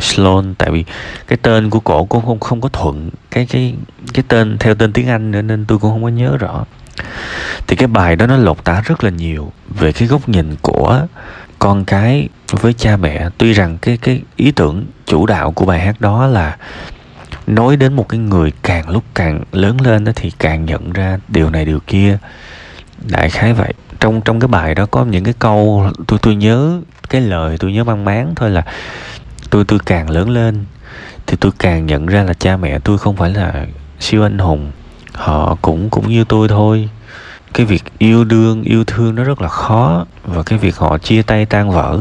Sloan. 0.00 0.54
Tại 0.54 0.70
vì 0.70 0.84
cái 1.26 1.38
tên 1.42 1.70
của 1.70 1.80
cổ 1.80 2.04
cũng 2.04 2.24
không 2.24 2.40
không 2.40 2.60
có 2.60 2.68
thuận. 2.68 3.10
Cái 3.30 3.46
cái 3.50 3.74
cái 4.14 4.24
tên 4.28 4.56
theo 4.58 4.74
tên 4.74 4.92
tiếng 4.92 5.08
Anh 5.08 5.30
nữa 5.30 5.42
nên 5.42 5.64
tôi 5.64 5.78
cũng 5.78 5.90
không 5.90 6.02
có 6.02 6.08
nhớ 6.08 6.36
rõ 6.36 6.64
thì 7.66 7.76
cái 7.76 7.86
bài 7.86 8.16
đó 8.16 8.26
nó 8.26 8.36
lột 8.36 8.64
tả 8.64 8.80
rất 8.80 9.04
là 9.04 9.10
nhiều 9.10 9.52
về 9.68 9.92
cái 9.92 10.08
góc 10.08 10.28
nhìn 10.28 10.56
của 10.62 11.06
con 11.58 11.84
cái 11.84 12.28
với 12.50 12.72
cha 12.72 12.96
mẹ. 12.96 13.28
Tuy 13.38 13.52
rằng 13.52 13.78
cái 13.78 13.96
cái 13.96 14.22
ý 14.36 14.50
tưởng 14.50 14.86
chủ 15.06 15.26
đạo 15.26 15.52
của 15.52 15.64
bài 15.64 15.80
hát 15.80 16.00
đó 16.00 16.26
là 16.26 16.56
nói 17.46 17.76
đến 17.76 17.92
một 17.92 18.08
cái 18.08 18.20
người 18.20 18.52
càng 18.62 18.90
lúc 18.90 19.04
càng 19.14 19.42
lớn 19.52 19.80
lên 19.80 20.04
đó 20.04 20.12
thì 20.16 20.32
càng 20.38 20.64
nhận 20.64 20.92
ra 20.92 21.18
điều 21.28 21.50
này 21.50 21.64
điều 21.64 21.80
kia. 21.86 22.18
Đại 23.10 23.30
khái 23.30 23.52
vậy. 23.52 23.74
Trong 24.00 24.20
trong 24.20 24.40
cái 24.40 24.48
bài 24.48 24.74
đó 24.74 24.86
có 24.86 25.04
những 25.04 25.24
cái 25.24 25.34
câu, 25.38 25.86
tôi 26.06 26.18
tôi 26.22 26.34
nhớ 26.34 26.80
cái 27.08 27.20
lời 27.20 27.56
tôi 27.60 27.72
nhớ 27.72 27.84
mang 27.84 28.04
máng 28.04 28.32
thôi 28.36 28.50
là 28.50 28.62
tôi 29.50 29.64
tôi 29.64 29.78
càng 29.86 30.10
lớn 30.10 30.30
lên 30.30 30.64
thì 31.26 31.36
tôi 31.40 31.52
càng 31.58 31.86
nhận 31.86 32.06
ra 32.06 32.22
là 32.22 32.34
cha 32.34 32.56
mẹ 32.56 32.78
tôi 32.78 32.98
không 32.98 33.16
phải 33.16 33.30
là 33.30 33.66
siêu 34.00 34.22
anh 34.22 34.38
hùng 34.38 34.72
họ 35.14 35.56
cũng 35.62 35.90
cũng 35.90 36.08
như 36.08 36.24
tôi 36.24 36.48
thôi. 36.48 36.88
Cái 37.54 37.66
việc 37.66 37.84
yêu 37.98 38.24
đương, 38.24 38.62
yêu 38.62 38.84
thương 38.84 39.14
nó 39.14 39.24
rất 39.24 39.42
là 39.42 39.48
khó 39.48 40.06
và 40.24 40.42
cái 40.42 40.58
việc 40.58 40.76
họ 40.76 40.98
chia 40.98 41.22
tay 41.22 41.46
tan 41.46 41.70
vỡ. 41.70 41.98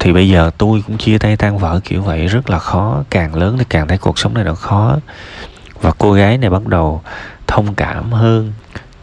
Thì 0.00 0.12
bây 0.12 0.28
giờ 0.28 0.50
tôi 0.58 0.82
cũng 0.86 0.98
chia 0.98 1.18
tay 1.18 1.36
tan 1.36 1.58
vỡ 1.58 1.80
kiểu 1.84 2.02
vậy 2.02 2.26
rất 2.26 2.50
là 2.50 2.58
khó, 2.58 3.04
càng 3.10 3.34
lớn 3.34 3.58
thì 3.58 3.64
càng 3.68 3.88
thấy 3.88 3.98
cuộc 3.98 4.18
sống 4.18 4.34
này 4.34 4.44
nó 4.44 4.54
khó. 4.54 4.96
Và 5.80 5.92
cô 5.98 6.12
gái 6.12 6.38
này 6.38 6.50
bắt 6.50 6.66
đầu 6.66 7.02
thông 7.46 7.74
cảm 7.74 8.12
hơn. 8.12 8.52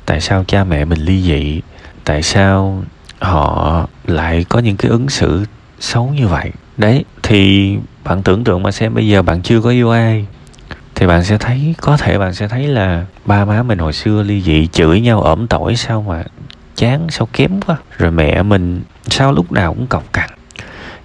Tại 0.05 0.21
sao 0.21 0.43
cha 0.47 0.63
mẹ 0.63 0.85
mình 0.85 0.99
ly 0.99 1.21
dị? 1.21 1.61
Tại 2.03 2.23
sao 2.23 2.83
họ 3.19 3.87
lại 4.05 4.45
có 4.49 4.59
những 4.59 4.77
cái 4.77 4.91
ứng 4.91 5.09
xử 5.09 5.45
xấu 5.79 6.07
như 6.07 6.27
vậy? 6.27 6.51
Đấy, 6.77 7.05
thì 7.23 7.73
bạn 8.03 8.23
tưởng 8.23 8.43
tượng 8.43 8.63
mà 8.63 8.71
xem 8.71 8.93
bây 8.93 9.07
giờ 9.07 9.21
bạn 9.21 9.41
chưa 9.41 9.61
có 9.61 9.69
yêu 9.69 9.91
ai 9.91 10.25
thì 10.99 11.07
bạn 11.07 11.23
sẽ 11.23 11.37
thấy, 11.37 11.75
có 11.81 11.97
thể 11.97 12.17
bạn 12.17 12.33
sẽ 12.33 12.47
thấy 12.47 12.67
là 12.67 13.05
ba 13.25 13.45
má 13.45 13.63
mình 13.63 13.77
hồi 13.79 13.93
xưa 13.93 14.23
ly 14.23 14.41
dị 14.41 14.67
chửi 14.67 15.01
nhau 15.01 15.21
ổm 15.21 15.47
tỏi 15.47 15.75
sao 15.75 16.05
mà 16.07 16.23
chán, 16.75 17.07
sao 17.09 17.27
kém 17.33 17.61
quá. 17.61 17.77
Rồi 17.97 18.11
mẹ 18.11 18.43
mình 18.43 18.81
sao 19.07 19.31
lúc 19.31 19.51
nào 19.51 19.73
cũng 19.73 19.87
cọc 19.87 20.13
cằn. 20.13 20.29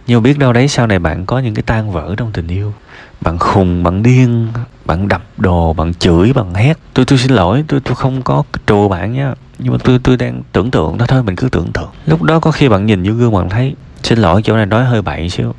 Nhưng 0.06 0.22
biết 0.22 0.38
đâu 0.38 0.52
đấy, 0.52 0.68
sau 0.68 0.86
này 0.86 0.98
bạn 0.98 1.26
có 1.26 1.38
những 1.38 1.54
cái 1.54 1.62
tan 1.62 1.90
vỡ 1.90 2.14
trong 2.16 2.32
tình 2.32 2.48
yêu. 2.48 2.74
Bạn 3.20 3.38
khùng, 3.38 3.82
bạn 3.82 4.02
điên, 4.02 4.48
bạn 4.84 5.08
đập 5.08 5.22
đồ, 5.36 5.72
bạn 5.72 5.94
chửi, 5.94 6.32
bạn 6.32 6.54
hét. 6.54 6.78
Tôi 6.94 7.04
tôi 7.04 7.18
xin 7.18 7.32
lỗi, 7.32 7.64
tôi 7.68 7.80
tôi 7.80 7.94
không 7.94 8.22
có 8.22 8.42
trù 8.66 8.88
bạn 8.88 9.12
nhá 9.12 9.34
nhưng 9.58 9.72
mà 9.72 9.78
tôi 9.84 9.98
tôi 10.02 10.16
đang 10.16 10.42
tưởng 10.52 10.70
tượng 10.70 10.98
đó 10.98 11.06
thôi, 11.08 11.22
mình 11.22 11.36
cứ 11.36 11.48
tưởng 11.48 11.72
tượng. 11.72 11.90
Lúc 12.06 12.22
đó 12.22 12.40
có 12.40 12.50
khi 12.50 12.68
bạn 12.68 12.86
nhìn 12.86 13.02
vô 13.02 13.12
gương 13.12 13.32
bạn 13.32 13.48
thấy, 13.50 13.74
xin 14.02 14.18
lỗi, 14.18 14.42
chỗ 14.44 14.56
này 14.56 14.66
nói 14.66 14.84
hơi 14.84 15.02
bậy 15.02 15.28
xíu. 15.28 15.54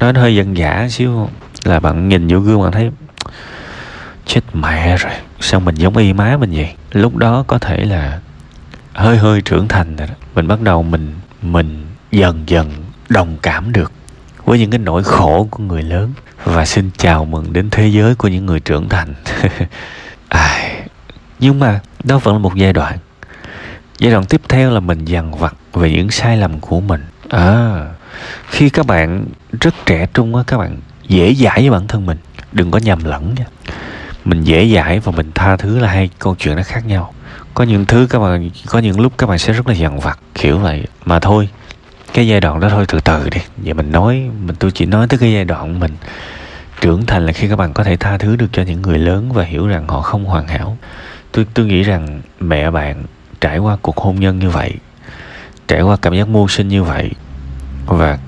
Nói 0.00 0.12
hơi 0.12 0.36
dân 0.36 0.56
giả 0.56 0.88
xíu. 0.90 1.28
Là 1.64 1.80
bạn 1.80 2.08
nhìn 2.08 2.28
vô 2.28 2.38
gương 2.38 2.62
bạn 2.62 2.72
thấy 2.72 2.90
chết 4.26 4.40
mẹ 4.52 4.96
rồi. 4.96 5.12
Sao 5.40 5.60
mình 5.60 5.74
giống 5.74 5.96
y 5.96 6.12
má 6.12 6.36
mình 6.40 6.50
vậy? 6.52 6.74
Lúc 6.92 7.16
đó 7.16 7.44
có 7.46 7.58
thể 7.58 7.84
là 7.84 8.20
hơi 8.92 9.16
hơi 9.16 9.40
trưởng 9.40 9.68
thành 9.68 9.96
rồi 9.96 10.08
đó. 10.08 10.14
Mình 10.34 10.48
bắt 10.48 10.60
đầu 10.60 10.82
mình 10.82 11.14
mình 11.42 11.86
dần 12.10 12.42
dần 12.46 12.70
đồng 13.08 13.36
cảm 13.42 13.72
được 13.72 13.92
với 14.44 14.58
những 14.58 14.70
cái 14.70 14.78
nỗi 14.78 15.04
khổ 15.04 15.48
của 15.50 15.62
người 15.62 15.82
lớn. 15.82 16.12
Và 16.44 16.64
xin 16.64 16.90
chào 16.96 17.24
mừng 17.24 17.52
đến 17.52 17.70
thế 17.70 17.88
giới 17.88 18.14
của 18.14 18.28
những 18.28 18.46
người 18.46 18.60
trưởng 18.60 18.88
thành. 18.88 19.14
À, 20.28 20.72
nhưng 21.38 21.60
mà 21.60 21.80
đó 22.04 22.18
vẫn 22.18 22.34
là 22.34 22.38
một 22.38 22.54
giai 22.54 22.72
đoạn. 22.72 22.98
Giai 23.98 24.12
đoạn 24.12 24.24
tiếp 24.24 24.40
theo 24.48 24.70
là 24.70 24.80
mình 24.80 25.04
dằn 25.04 25.34
vặt 25.38 25.54
về 25.72 25.92
những 25.92 26.10
sai 26.10 26.36
lầm 26.36 26.60
của 26.60 26.80
mình. 26.80 27.04
À 27.28 27.88
khi 28.48 28.70
các 28.70 28.86
bạn 28.86 29.24
rất 29.60 29.74
trẻ 29.86 30.06
trung 30.14 30.36
á 30.36 30.42
các 30.46 30.58
bạn 30.58 30.76
dễ 31.08 31.34
dãi 31.34 31.60
với 31.60 31.70
bản 31.70 31.88
thân 31.88 32.06
mình 32.06 32.18
đừng 32.52 32.70
có 32.70 32.78
nhầm 32.78 33.04
lẫn 33.04 33.34
nha. 33.38 33.44
Mình 34.24 34.44
dễ 34.44 34.68
dãi 34.74 35.00
và 35.00 35.12
mình 35.12 35.30
tha 35.34 35.56
thứ 35.56 35.78
là 35.78 35.88
hai 35.88 36.10
câu 36.18 36.34
chuyện 36.38 36.56
nó 36.56 36.62
khác 36.62 36.86
nhau. 36.86 37.12
Có 37.54 37.64
những 37.64 37.84
thứ 37.84 38.06
các 38.10 38.18
bạn, 38.18 38.50
có 38.66 38.78
những 38.78 39.00
lúc 39.00 39.12
các 39.18 39.26
bạn 39.26 39.38
sẽ 39.38 39.52
rất 39.52 39.68
là 39.68 39.74
dằn 39.74 40.00
vặt, 40.00 40.18
kiểu 40.34 40.58
vậy. 40.58 40.86
Mà 41.04 41.18
thôi, 41.18 41.48
cái 42.14 42.28
giai 42.28 42.40
đoạn 42.40 42.60
đó 42.60 42.68
thôi, 42.68 42.84
từ 42.88 43.00
từ 43.00 43.30
đi. 43.30 43.40
Vậy 43.56 43.74
mình 43.74 43.92
nói, 43.92 44.30
mình, 44.46 44.56
tôi 44.56 44.70
chỉ 44.70 44.86
nói 44.86 45.08
tới 45.08 45.18
cái 45.18 45.32
giai 45.32 45.44
đoạn 45.44 45.80
mình 45.80 45.92
trưởng 46.80 47.06
thành 47.06 47.26
là 47.26 47.32
khi 47.32 47.48
các 47.48 47.56
bạn 47.56 47.72
có 47.72 47.84
thể 47.84 47.96
tha 47.96 48.18
thứ 48.18 48.36
được 48.36 48.46
cho 48.52 48.62
những 48.62 48.82
người 48.82 48.98
lớn 48.98 49.32
và 49.32 49.44
hiểu 49.44 49.66
rằng 49.66 49.88
họ 49.88 50.00
không 50.00 50.24
hoàn 50.24 50.48
hảo. 50.48 50.76
Tôi 51.32 51.46
tôi 51.54 51.66
nghĩ 51.66 51.82
rằng 51.82 52.22
mẹ 52.40 52.70
bạn 52.70 53.04
trải 53.40 53.58
qua 53.58 53.76
cuộc 53.82 53.96
hôn 53.96 54.20
nhân 54.20 54.38
như 54.38 54.50
vậy, 54.50 54.74
trải 55.68 55.82
qua 55.82 55.96
cảm 56.02 56.14
giác 56.14 56.28
mưu 56.28 56.48
sinh 56.48 56.68
như 56.68 56.82
vậy, 56.82 57.10
và 57.86 58.18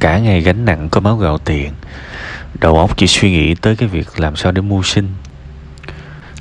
cả 0.00 0.18
ngày 0.18 0.40
gánh 0.40 0.64
nặng 0.64 0.88
có 0.88 1.00
máu 1.00 1.16
gạo 1.16 1.38
tiền 1.38 1.72
đầu 2.60 2.78
óc 2.78 2.96
chỉ 2.96 3.06
suy 3.06 3.30
nghĩ 3.30 3.54
tới 3.54 3.76
cái 3.76 3.88
việc 3.88 4.20
làm 4.20 4.36
sao 4.36 4.52
để 4.52 4.62
mưu 4.62 4.82
sinh, 4.82 5.08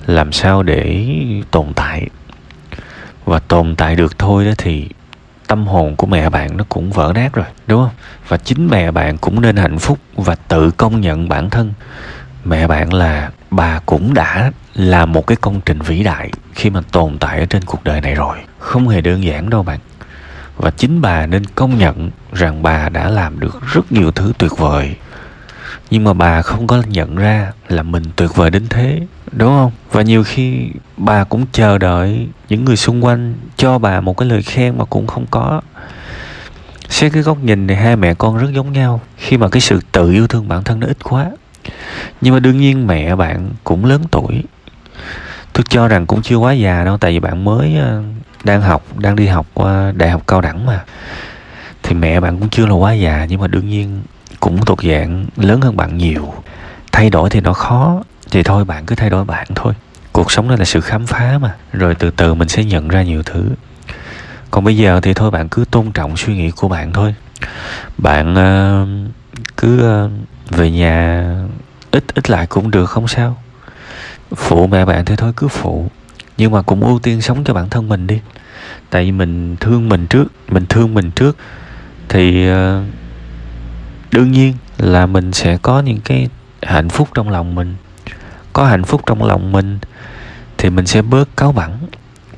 làm 0.06 0.32
sao 0.32 0.64
để 0.64 1.08
tồn 1.52 1.74
tại. 1.76 2.08
Và 3.26 3.40
tồn 3.40 3.76
tại 3.76 3.96
được 3.96 4.20
thôi 4.20 4.46
đó 4.46 4.52
thì 4.58 4.90
tâm 5.48 5.68
hồn 5.68 5.96
của 5.96 6.08
mẹ 6.08 6.30
bạn 6.30 6.58
nó 6.58 6.64
cũng 6.70 6.92
vỡ 6.92 7.12
nát 7.16 7.34
rồi, 7.34 7.46
đúng 7.68 7.82
không? 7.82 7.96
Và 8.28 8.38
chính 8.38 8.68
mẹ 8.68 8.92
bạn 8.92 9.18
cũng 9.18 9.42
nên 9.42 9.56
hạnh 9.56 9.80
phúc 9.80 10.00
và 10.16 10.36
tự 10.36 10.72
công 10.72 11.02
nhận 11.02 11.30
bản 11.30 11.50
thân. 11.50 11.74
Mẹ 12.46 12.68
bạn 12.68 12.94
là, 12.94 13.32
bà 13.52 13.80
cũng 13.86 14.14
đã 14.14 14.52
là 14.74 15.06
một 15.06 15.28
cái 15.28 15.36
công 15.42 15.62
trình 15.66 15.82
vĩ 15.82 16.04
đại 16.04 16.32
khi 16.54 16.70
mà 16.70 16.82
tồn 16.92 17.18
tại 17.18 17.40
ở 17.40 17.46
trên 17.46 17.64
cuộc 17.64 17.84
đời 17.84 18.02
này 18.02 18.16
rồi. 18.16 18.38
Không 18.60 18.88
hề 18.88 19.02
đơn 19.02 19.24
giản 19.24 19.50
đâu 19.50 19.64
bạn. 19.64 19.80
Và 20.58 20.72
chính 20.72 21.02
bà 21.02 21.26
nên 21.26 21.46
công 21.46 21.78
nhận 21.78 22.12
rằng 22.34 22.64
bà 22.64 22.90
đã 22.90 23.10
làm 23.10 23.40
được 23.40 23.60
rất 23.74 23.92
nhiều 23.92 24.12
thứ 24.12 24.34
tuyệt 24.38 24.52
vời 24.58 24.96
nhưng 25.90 26.04
mà 26.04 26.14
bà 26.14 26.42
không 26.42 26.68
có 26.68 26.84
nhận 26.88 27.16
ra 27.16 27.52
là 27.68 27.84
mình 27.84 28.04
tuyệt 28.16 28.36
vời 28.36 28.52
đến 28.52 28.68
thế, 28.70 29.02
đúng 29.32 29.50
không? 29.50 29.72
Và 29.92 30.02
nhiều 30.02 30.24
khi 30.24 30.70
bà 30.98 31.24
cũng 31.24 31.46
chờ 31.52 31.78
đợi 31.78 32.28
những 32.50 32.66
người 32.66 32.76
xung 32.76 33.06
quanh 33.06 33.34
cho 33.58 33.78
bà 33.78 34.02
một 34.02 34.18
cái 34.18 34.30
lời 34.30 34.42
khen 34.42 34.78
mà 34.78 34.86
cũng 34.86 35.08
không 35.08 35.26
có. 35.32 35.62
Xét 36.90 37.14
cái 37.14 37.24
góc 37.24 37.38
nhìn 37.44 37.68
này, 37.68 37.78
hai 37.78 37.96
mẹ 37.96 38.14
con 38.14 38.38
rất 38.38 38.50
giống 38.54 38.74
nhau 38.74 39.02
khi 39.18 39.38
mà 39.38 39.50
cái 39.50 39.62
sự 39.62 39.80
tự 39.92 40.12
yêu 40.12 40.28
thương 40.28 40.48
bản 40.48 40.64
thân 40.64 40.80
nó 40.80 40.88
ít 40.88 40.98
quá. 41.04 41.32
Nhưng 42.22 42.34
mà 42.34 42.40
đương 42.40 42.58
nhiên 42.58 42.88
mẹ 42.88 43.16
bạn 43.16 43.50
cũng 43.64 43.86
lớn 43.86 44.02
tuổi. 44.12 44.44
Tôi 45.54 45.64
cho 45.70 45.88
rằng 45.88 46.06
cũng 46.06 46.22
chưa 46.22 46.36
quá 46.36 46.54
già 46.54 46.84
đâu, 46.84 46.98
tại 46.98 47.12
vì 47.12 47.20
bạn 47.20 47.46
mới 47.46 47.76
ờ, 47.76 48.04
đang 48.44 48.62
học, 48.62 48.84
đang 48.98 49.16
đi 49.16 49.28
học 49.28 49.48
đại 49.96 50.10
học 50.10 50.24
cao 50.28 50.42
đẳng 50.42 50.66
mà. 50.66 50.84
Thì 51.84 51.96
mẹ 51.96 52.20
bạn 52.20 52.40
cũng 52.40 52.50
chưa 52.50 52.66
là 52.66 52.74
quá 52.74 52.94
già, 52.94 53.26
nhưng 53.30 53.42
mà 53.42 53.48
đương 53.48 53.70
nhiên 53.70 54.02
cũng 54.46 54.66
thuộc 54.66 54.84
dạng 54.84 55.26
lớn 55.38 55.62
hơn 55.62 55.78
bạn 55.78 55.98
nhiều. 55.98 56.34
Thay 56.92 57.10
đổi 57.10 57.30
thì 57.30 57.42
nó 57.42 57.54
khó 57.54 58.04
thì 58.32 58.44
thôi 58.44 58.66
bạn 58.66 58.86
cứ 58.86 58.96
thay 58.96 59.10
đổi 59.10 59.26
bạn 59.26 59.48
thôi. 59.56 59.74
Cuộc 60.12 60.32
sống 60.32 60.50
đó 60.50 60.56
là 60.60 60.66
sự 60.66 60.82
khám 60.82 61.06
phá 61.06 61.38
mà 61.42 61.56
rồi 61.74 61.96
từ 61.96 62.12
từ 62.12 62.34
mình 62.34 62.48
sẽ 62.48 62.64
nhận 62.64 62.88
ra 62.88 63.04
nhiều 63.04 63.24
thứ. 63.24 63.50
Còn 64.52 64.64
bây 64.64 64.78
giờ 64.78 65.00
thì 65.04 65.14
thôi 65.14 65.32
bạn 65.32 65.50
cứ 65.50 65.66
tôn 65.72 65.92
trọng 65.92 66.18
suy 66.18 66.36
nghĩ 66.36 66.52
của 66.52 66.68
bạn 66.68 66.94
thôi. 66.94 67.16
Bạn 67.98 68.34
uh, 68.34 69.12
cứ 69.58 70.04
uh, 70.06 70.12
về 70.50 70.72
nhà 70.72 71.26
ít 71.92 72.04
ít 72.16 72.30
lại 72.30 72.48
cũng 72.48 72.72
được 72.72 72.86
không 72.86 73.08
sao. 73.08 73.38
Phụ 74.36 74.68
mẹ 74.68 74.86
bạn 74.86 75.06
thì 75.06 75.16
thôi 75.16 75.34
cứ 75.38 75.48
phụ 75.48 75.90
nhưng 76.38 76.52
mà 76.52 76.62
cũng 76.62 76.82
ưu 76.82 77.00
tiên 77.00 77.22
sống 77.22 77.44
cho 77.44 77.54
bản 77.54 77.70
thân 77.70 77.90
mình 77.90 78.08
đi. 78.08 78.20
Tại 78.90 79.04
vì 79.06 79.12
mình 79.12 79.56
thương 79.60 79.90
mình 79.90 80.08
trước 80.08 80.26
mình 80.50 80.66
thương 80.66 80.94
mình 80.94 81.12
trước 81.12 81.38
thì 82.10 82.52
uh, 82.52 82.56
đương 84.16 84.32
nhiên 84.32 84.54
là 84.78 85.06
mình 85.06 85.34
sẽ 85.34 85.58
có 85.58 85.80
những 85.80 86.00
cái 86.02 86.30
hạnh 86.62 86.90
phúc 86.90 87.08
trong 87.14 87.30
lòng 87.30 87.56
mình. 87.56 87.76
Có 88.54 88.66
hạnh 88.66 88.84
phúc 88.84 89.02
trong 89.06 89.24
lòng 89.24 89.52
mình 89.52 89.80
thì 90.58 90.70
mình 90.70 90.86
sẽ 90.86 91.02
bớt 91.02 91.38
cáu 91.38 91.52
bẳn 91.52 91.78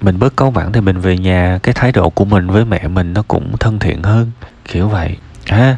mình 0.01 0.19
bớt 0.19 0.38
cáu 0.38 0.51
bẳn 0.51 0.72
thì 0.72 0.81
mình 0.81 1.00
về 1.00 1.17
nhà, 1.17 1.60
cái 1.63 1.74
thái 1.74 1.91
độ 1.91 2.10
của 2.10 2.25
mình 2.25 2.48
với 2.48 2.65
mẹ 2.65 2.88
mình 2.88 3.13
nó 3.13 3.24
cũng 3.27 3.57
thân 3.57 3.79
thiện 3.79 4.03
hơn. 4.03 4.31
Kiểu 4.65 4.88
vậy, 4.88 5.17
ha. 5.46 5.75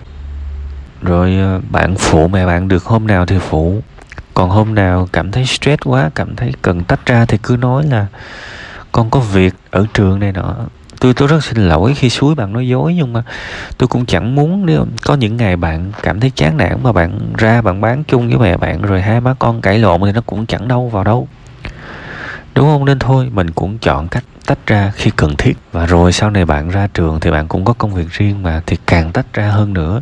Rồi 1.01 1.35
ờ, 1.35 1.61
bạn 1.69 1.95
phụ 1.95 2.27
mẹ 2.27 2.45
bạn 2.45 2.67
được 2.67 2.83
hôm 2.83 3.07
nào 3.07 3.25
thì 3.25 3.39
phụ. 3.39 3.81
Còn 4.33 4.49
hôm 4.49 4.75
nào 4.75 5.09
cảm 5.13 5.31
thấy 5.31 5.45
stress 5.45 5.81
quá, 5.85 6.09
cảm 6.15 6.35
thấy 6.35 6.53
cần 6.61 6.83
tách 6.83 7.05
ra 7.05 7.25
thì 7.25 7.37
cứ 7.43 7.57
nói 7.57 7.83
là 7.83 8.05
con 8.91 9.09
có 9.09 9.19
việc 9.19 9.53
ở 9.71 9.85
trường 9.93 10.19
này 10.19 10.31
nọ 10.31 10.55
tôi 10.99 11.13
tôi 11.13 11.27
rất 11.27 11.43
xin 11.43 11.57
lỗi 11.57 11.93
khi 11.95 12.09
suối 12.09 12.35
bạn 12.35 12.53
nói 12.53 12.67
dối, 12.67 12.93
nhưng 12.93 13.13
mà 13.13 13.23
tôi 13.77 13.87
cũng 13.87 14.05
chẳng 14.05 14.35
muốn 14.35 14.65
nếu 14.65 14.85
có 15.05 15.15
những 15.15 15.37
ngày 15.37 15.55
bạn 15.55 15.91
cảm 16.03 16.19
thấy 16.19 16.31
chán 16.35 16.57
nản 16.57 16.77
mà 16.83 16.91
bạn 16.91 17.19
ra 17.37 17.61
bạn 17.61 17.81
bán 17.81 18.03
chung 18.03 18.27
với 18.27 18.37
mẹ 18.37 18.57
bạn 18.57 18.81
rồi 18.81 19.01
hai 19.01 19.21
má 19.21 19.33
con 19.39 19.61
cãi 19.61 19.77
lộn 19.77 20.01
thì 20.05 20.11
nó 20.11 20.21
cũng 20.25 20.45
chẳng 20.45 20.67
đâu 20.67 20.89
vào 20.89 21.03
đâu. 21.03 21.27
Đúng 22.55 22.65
không? 22.65 22.85
Nên 22.85 22.99
thôi, 22.99 23.29
mình 23.33 23.51
cũng 23.51 23.77
chọn 23.77 24.07
cách 24.07 24.23
tách 24.45 24.59
ra 24.67 24.91
khi 24.95 25.11
cần 25.15 25.35
thiết. 25.37 25.53
Và 25.71 25.85
rồi 25.85 26.11
sau 26.11 26.29
này 26.29 26.45
bạn 26.45 26.69
ra 26.69 26.87
trường 26.93 27.19
thì 27.19 27.31
bạn 27.31 27.47
cũng 27.47 27.65
có 27.65 27.73
công 27.73 27.93
việc 27.93 28.11
riêng 28.11 28.43
mà 28.43 28.61
thì 28.65 28.77
càng 28.87 29.11
tách 29.11 29.33
ra 29.33 29.47
hơn 29.49 29.73
nữa. 29.73 30.01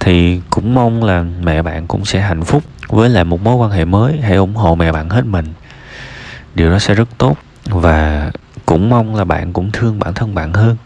Thì 0.00 0.40
cũng 0.50 0.74
mong 0.74 1.04
là 1.04 1.24
mẹ 1.42 1.62
bạn 1.62 1.86
cũng 1.86 2.04
sẽ 2.04 2.20
hạnh 2.20 2.44
phúc 2.44 2.62
với 2.88 3.08
lại 3.08 3.24
một 3.24 3.42
mối 3.42 3.54
quan 3.54 3.70
hệ 3.70 3.84
mới, 3.84 4.20
hãy 4.22 4.36
ủng 4.36 4.54
hộ 4.54 4.74
mẹ 4.74 4.92
bạn 4.92 5.08
hết 5.08 5.26
mình. 5.26 5.46
Điều 6.54 6.70
đó 6.70 6.78
sẽ 6.78 6.94
rất 6.94 7.08
tốt. 7.18 7.36
Và 7.64 8.30
cũng 8.68 8.90
mong 8.90 9.14
là 9.14 9.24
bạn 9.24 9.52
cũng 9.52 9.70
thương 9.72 9.98
bản 9.98 10.14
thân 10.14 10.34
bạn 10.34 10.52
hơn. 10.52 10.76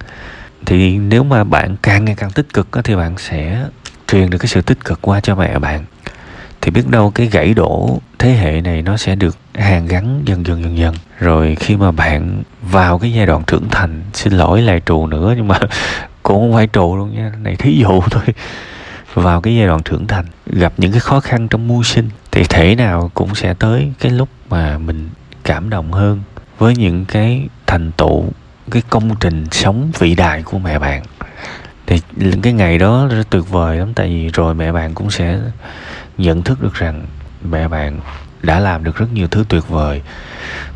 Thì 0.67 0.99
nếu 0.99 1.25
mà 1.25 1.45
bạn 1.45 1.77
càng 1.83 2.05
ngày 2.05 2.15
càng 2.19 2.31
tích 2.31 2.53
cực 2.53 2.69
thì 2.85 2.97
bạn 2.97 3.19
sẽ 3.19 3.65
truyền 4.09 4.31
được 4.31 4.39
cái 4.39 4.49
sự 4.49 4.63
tích 4.63 4.85
cực 4.85 4.99
qua 5.03 5.21
cho 5.21 5.35
mẹ 5.35 5.59
bạn. 5.59 5.85
Thì 6.61 6.71
biết 6.71 6.89
đâu 6.89 7.11
cái 7.11 7.27
gãy 7.27 7.55
đổ 7.55 7.99
thế 8.19 8.31
hệ 8.31 8.61
này 8.61 8.83
nó 8.83 8.97
sẽ 8.97 9.15
được 9.15 9.37
hàn 9.55 9.87
gắn 9.87 10.23
dần 10.25 10.47
dần 10.47 10.63
dần 10.63 10.79
dần. 10.79 10.95
Rồi 11.19 11.57
khi 11.61 11.77
mà 11.77 11.91
bạn 11.91 12.43
vào 12.63 12.99
cái 12.99 13.13
giai 13.13 13.27
đoạn 13.27 13.43
trưởng 13.47 13.69
thành, 13.69 14.03
xin 14.13 14.33
lỗi 14.33 14.63
lại 14.63 14.81
trù 14.87 15.07
nữa, 15.07 15.35
nhưng 15.37 15.49
mà 15.49 15.59
cũng 16.23 16.41
không 16.41 16.55
phải 16.55 16.69
trù 16.73 16.97
luôn 16.97 17.15
nha, 17.15 17.33
này 17.43 17.57
thí 17.57 17.79
dụ 17.81 18.01
thôi. 18.11 18.25
Vào 19.15 19.41
cái 19.41 19.57
giai 19.57 19.67
đoạn 19.67 19.83
trưởng 19.83 20.07
thành, 20.07 20.25
gặp 20.47 20.73
những 20.77 20.93
cái 20.93 21.01
khó 21.01 21.21
khăn 21.21 21.49
trong 21.49 21.69
mưu 21.69 21.83
sinh, 21.83 22.09
thì 22.31 22.45
thể 22.45 22.75
nào 22.75 23.11
cũng 23.15 23.35
sẽ 23.35 23.55
tới 23.55 23.93
cái 24.01 24.13
lúc 24.13 24.29
mà 24.51 24.79
mình 24.79 25.09
cảm 25.45 25.71
động 25.71 25.93
hơn 25.93 26.21
với 26.59 26.77
những 26.77 27.05
cái 27.05 27.49
thành 27.73 27.93
tựu 27.93 28.25
cái 28.71 28.83
công 28.91 29.17
trình 29.21 29.47
sống 29.51 29.91
vĩ 29.99 30.15
đại 30.15 30.43
của 30.43 30.59
mẹ 30.59 30.79
bạn. 30.79 31.03
Thì 31.87 32.01
cái 32.43 32.53
ngày 32.53 32.79
đó 32.79 33.09
rất 33.11 33.31
tuyệt 33.31 33.51
vời 33.51 33.77
lắm, 33.77 33.95
tại 33.95 34.09
vì 34.09 34.29
rồi 34.29 34.55
mẹ 34.55 34.73
bạn 34.73 34.95
cũng 34.95 35.11
sẽ 35.11 35.39
nhận 36.19 36.43
thức 36.43 36.63
được 36.63 36.75
rằng 36.75 37.07
mẹ 37.51 37.69
bạn 37.69 38.01
đã 38.43 38.61
làm 38.61 38.85
được 38.85 38.97
rất 38.97 39.13
nhiều 39.13 39.29
thứ 39.29 39.45
tuyệt 39.49 39.69
vời 39.69 40.03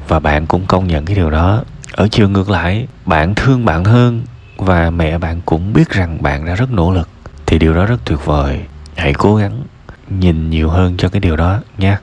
và 0.08 0.18
bạn 0.20 0.46
cũng 0.46 0.66
công 0.66 0.86
nhận 0.86 1.04
cái 1.04 1.16
điều 1.16 1.30
đó. 1.30 1.62
Ở 1.92 2.08
chiều 2.08 2.28
ngược 2.28 2.50
lại, 2.50 2.86
bạn 3.06 3.34
thương 3.34 3.64
bạn 3.64 3.84
hơn 3.84 4.22
và 4.56 4.90
mẹ 4.90 5.18
bạn 5.18 5.40
cũng 5.46 5.72
biết 5.72 5.90
rằng 5.90 6.22
bạn 6.22 6.46
đã 6.46 6.54
rất 6.54 6.72
nỗ 6.72 6.92
lực. 6.92 7.08
Thì 7.46 7.58
điều 7.58 7.74
đó 7.74 7.86
rất 7.86 8.00
tuyệt 8.04 8.24
vời. 8.24 8.60
Hãy 8.96 9.14
cố 9.14 9.36
gắng 9.36 9.62
nhìn 10.10 10.50
nhiều 10.50 10.70
hơn 10.70 10.96
cho 10.96 11.08
cái 11.08 11.20
điều 11.20 11.36
đó 11.36 11.60
nha. 11.78 11.94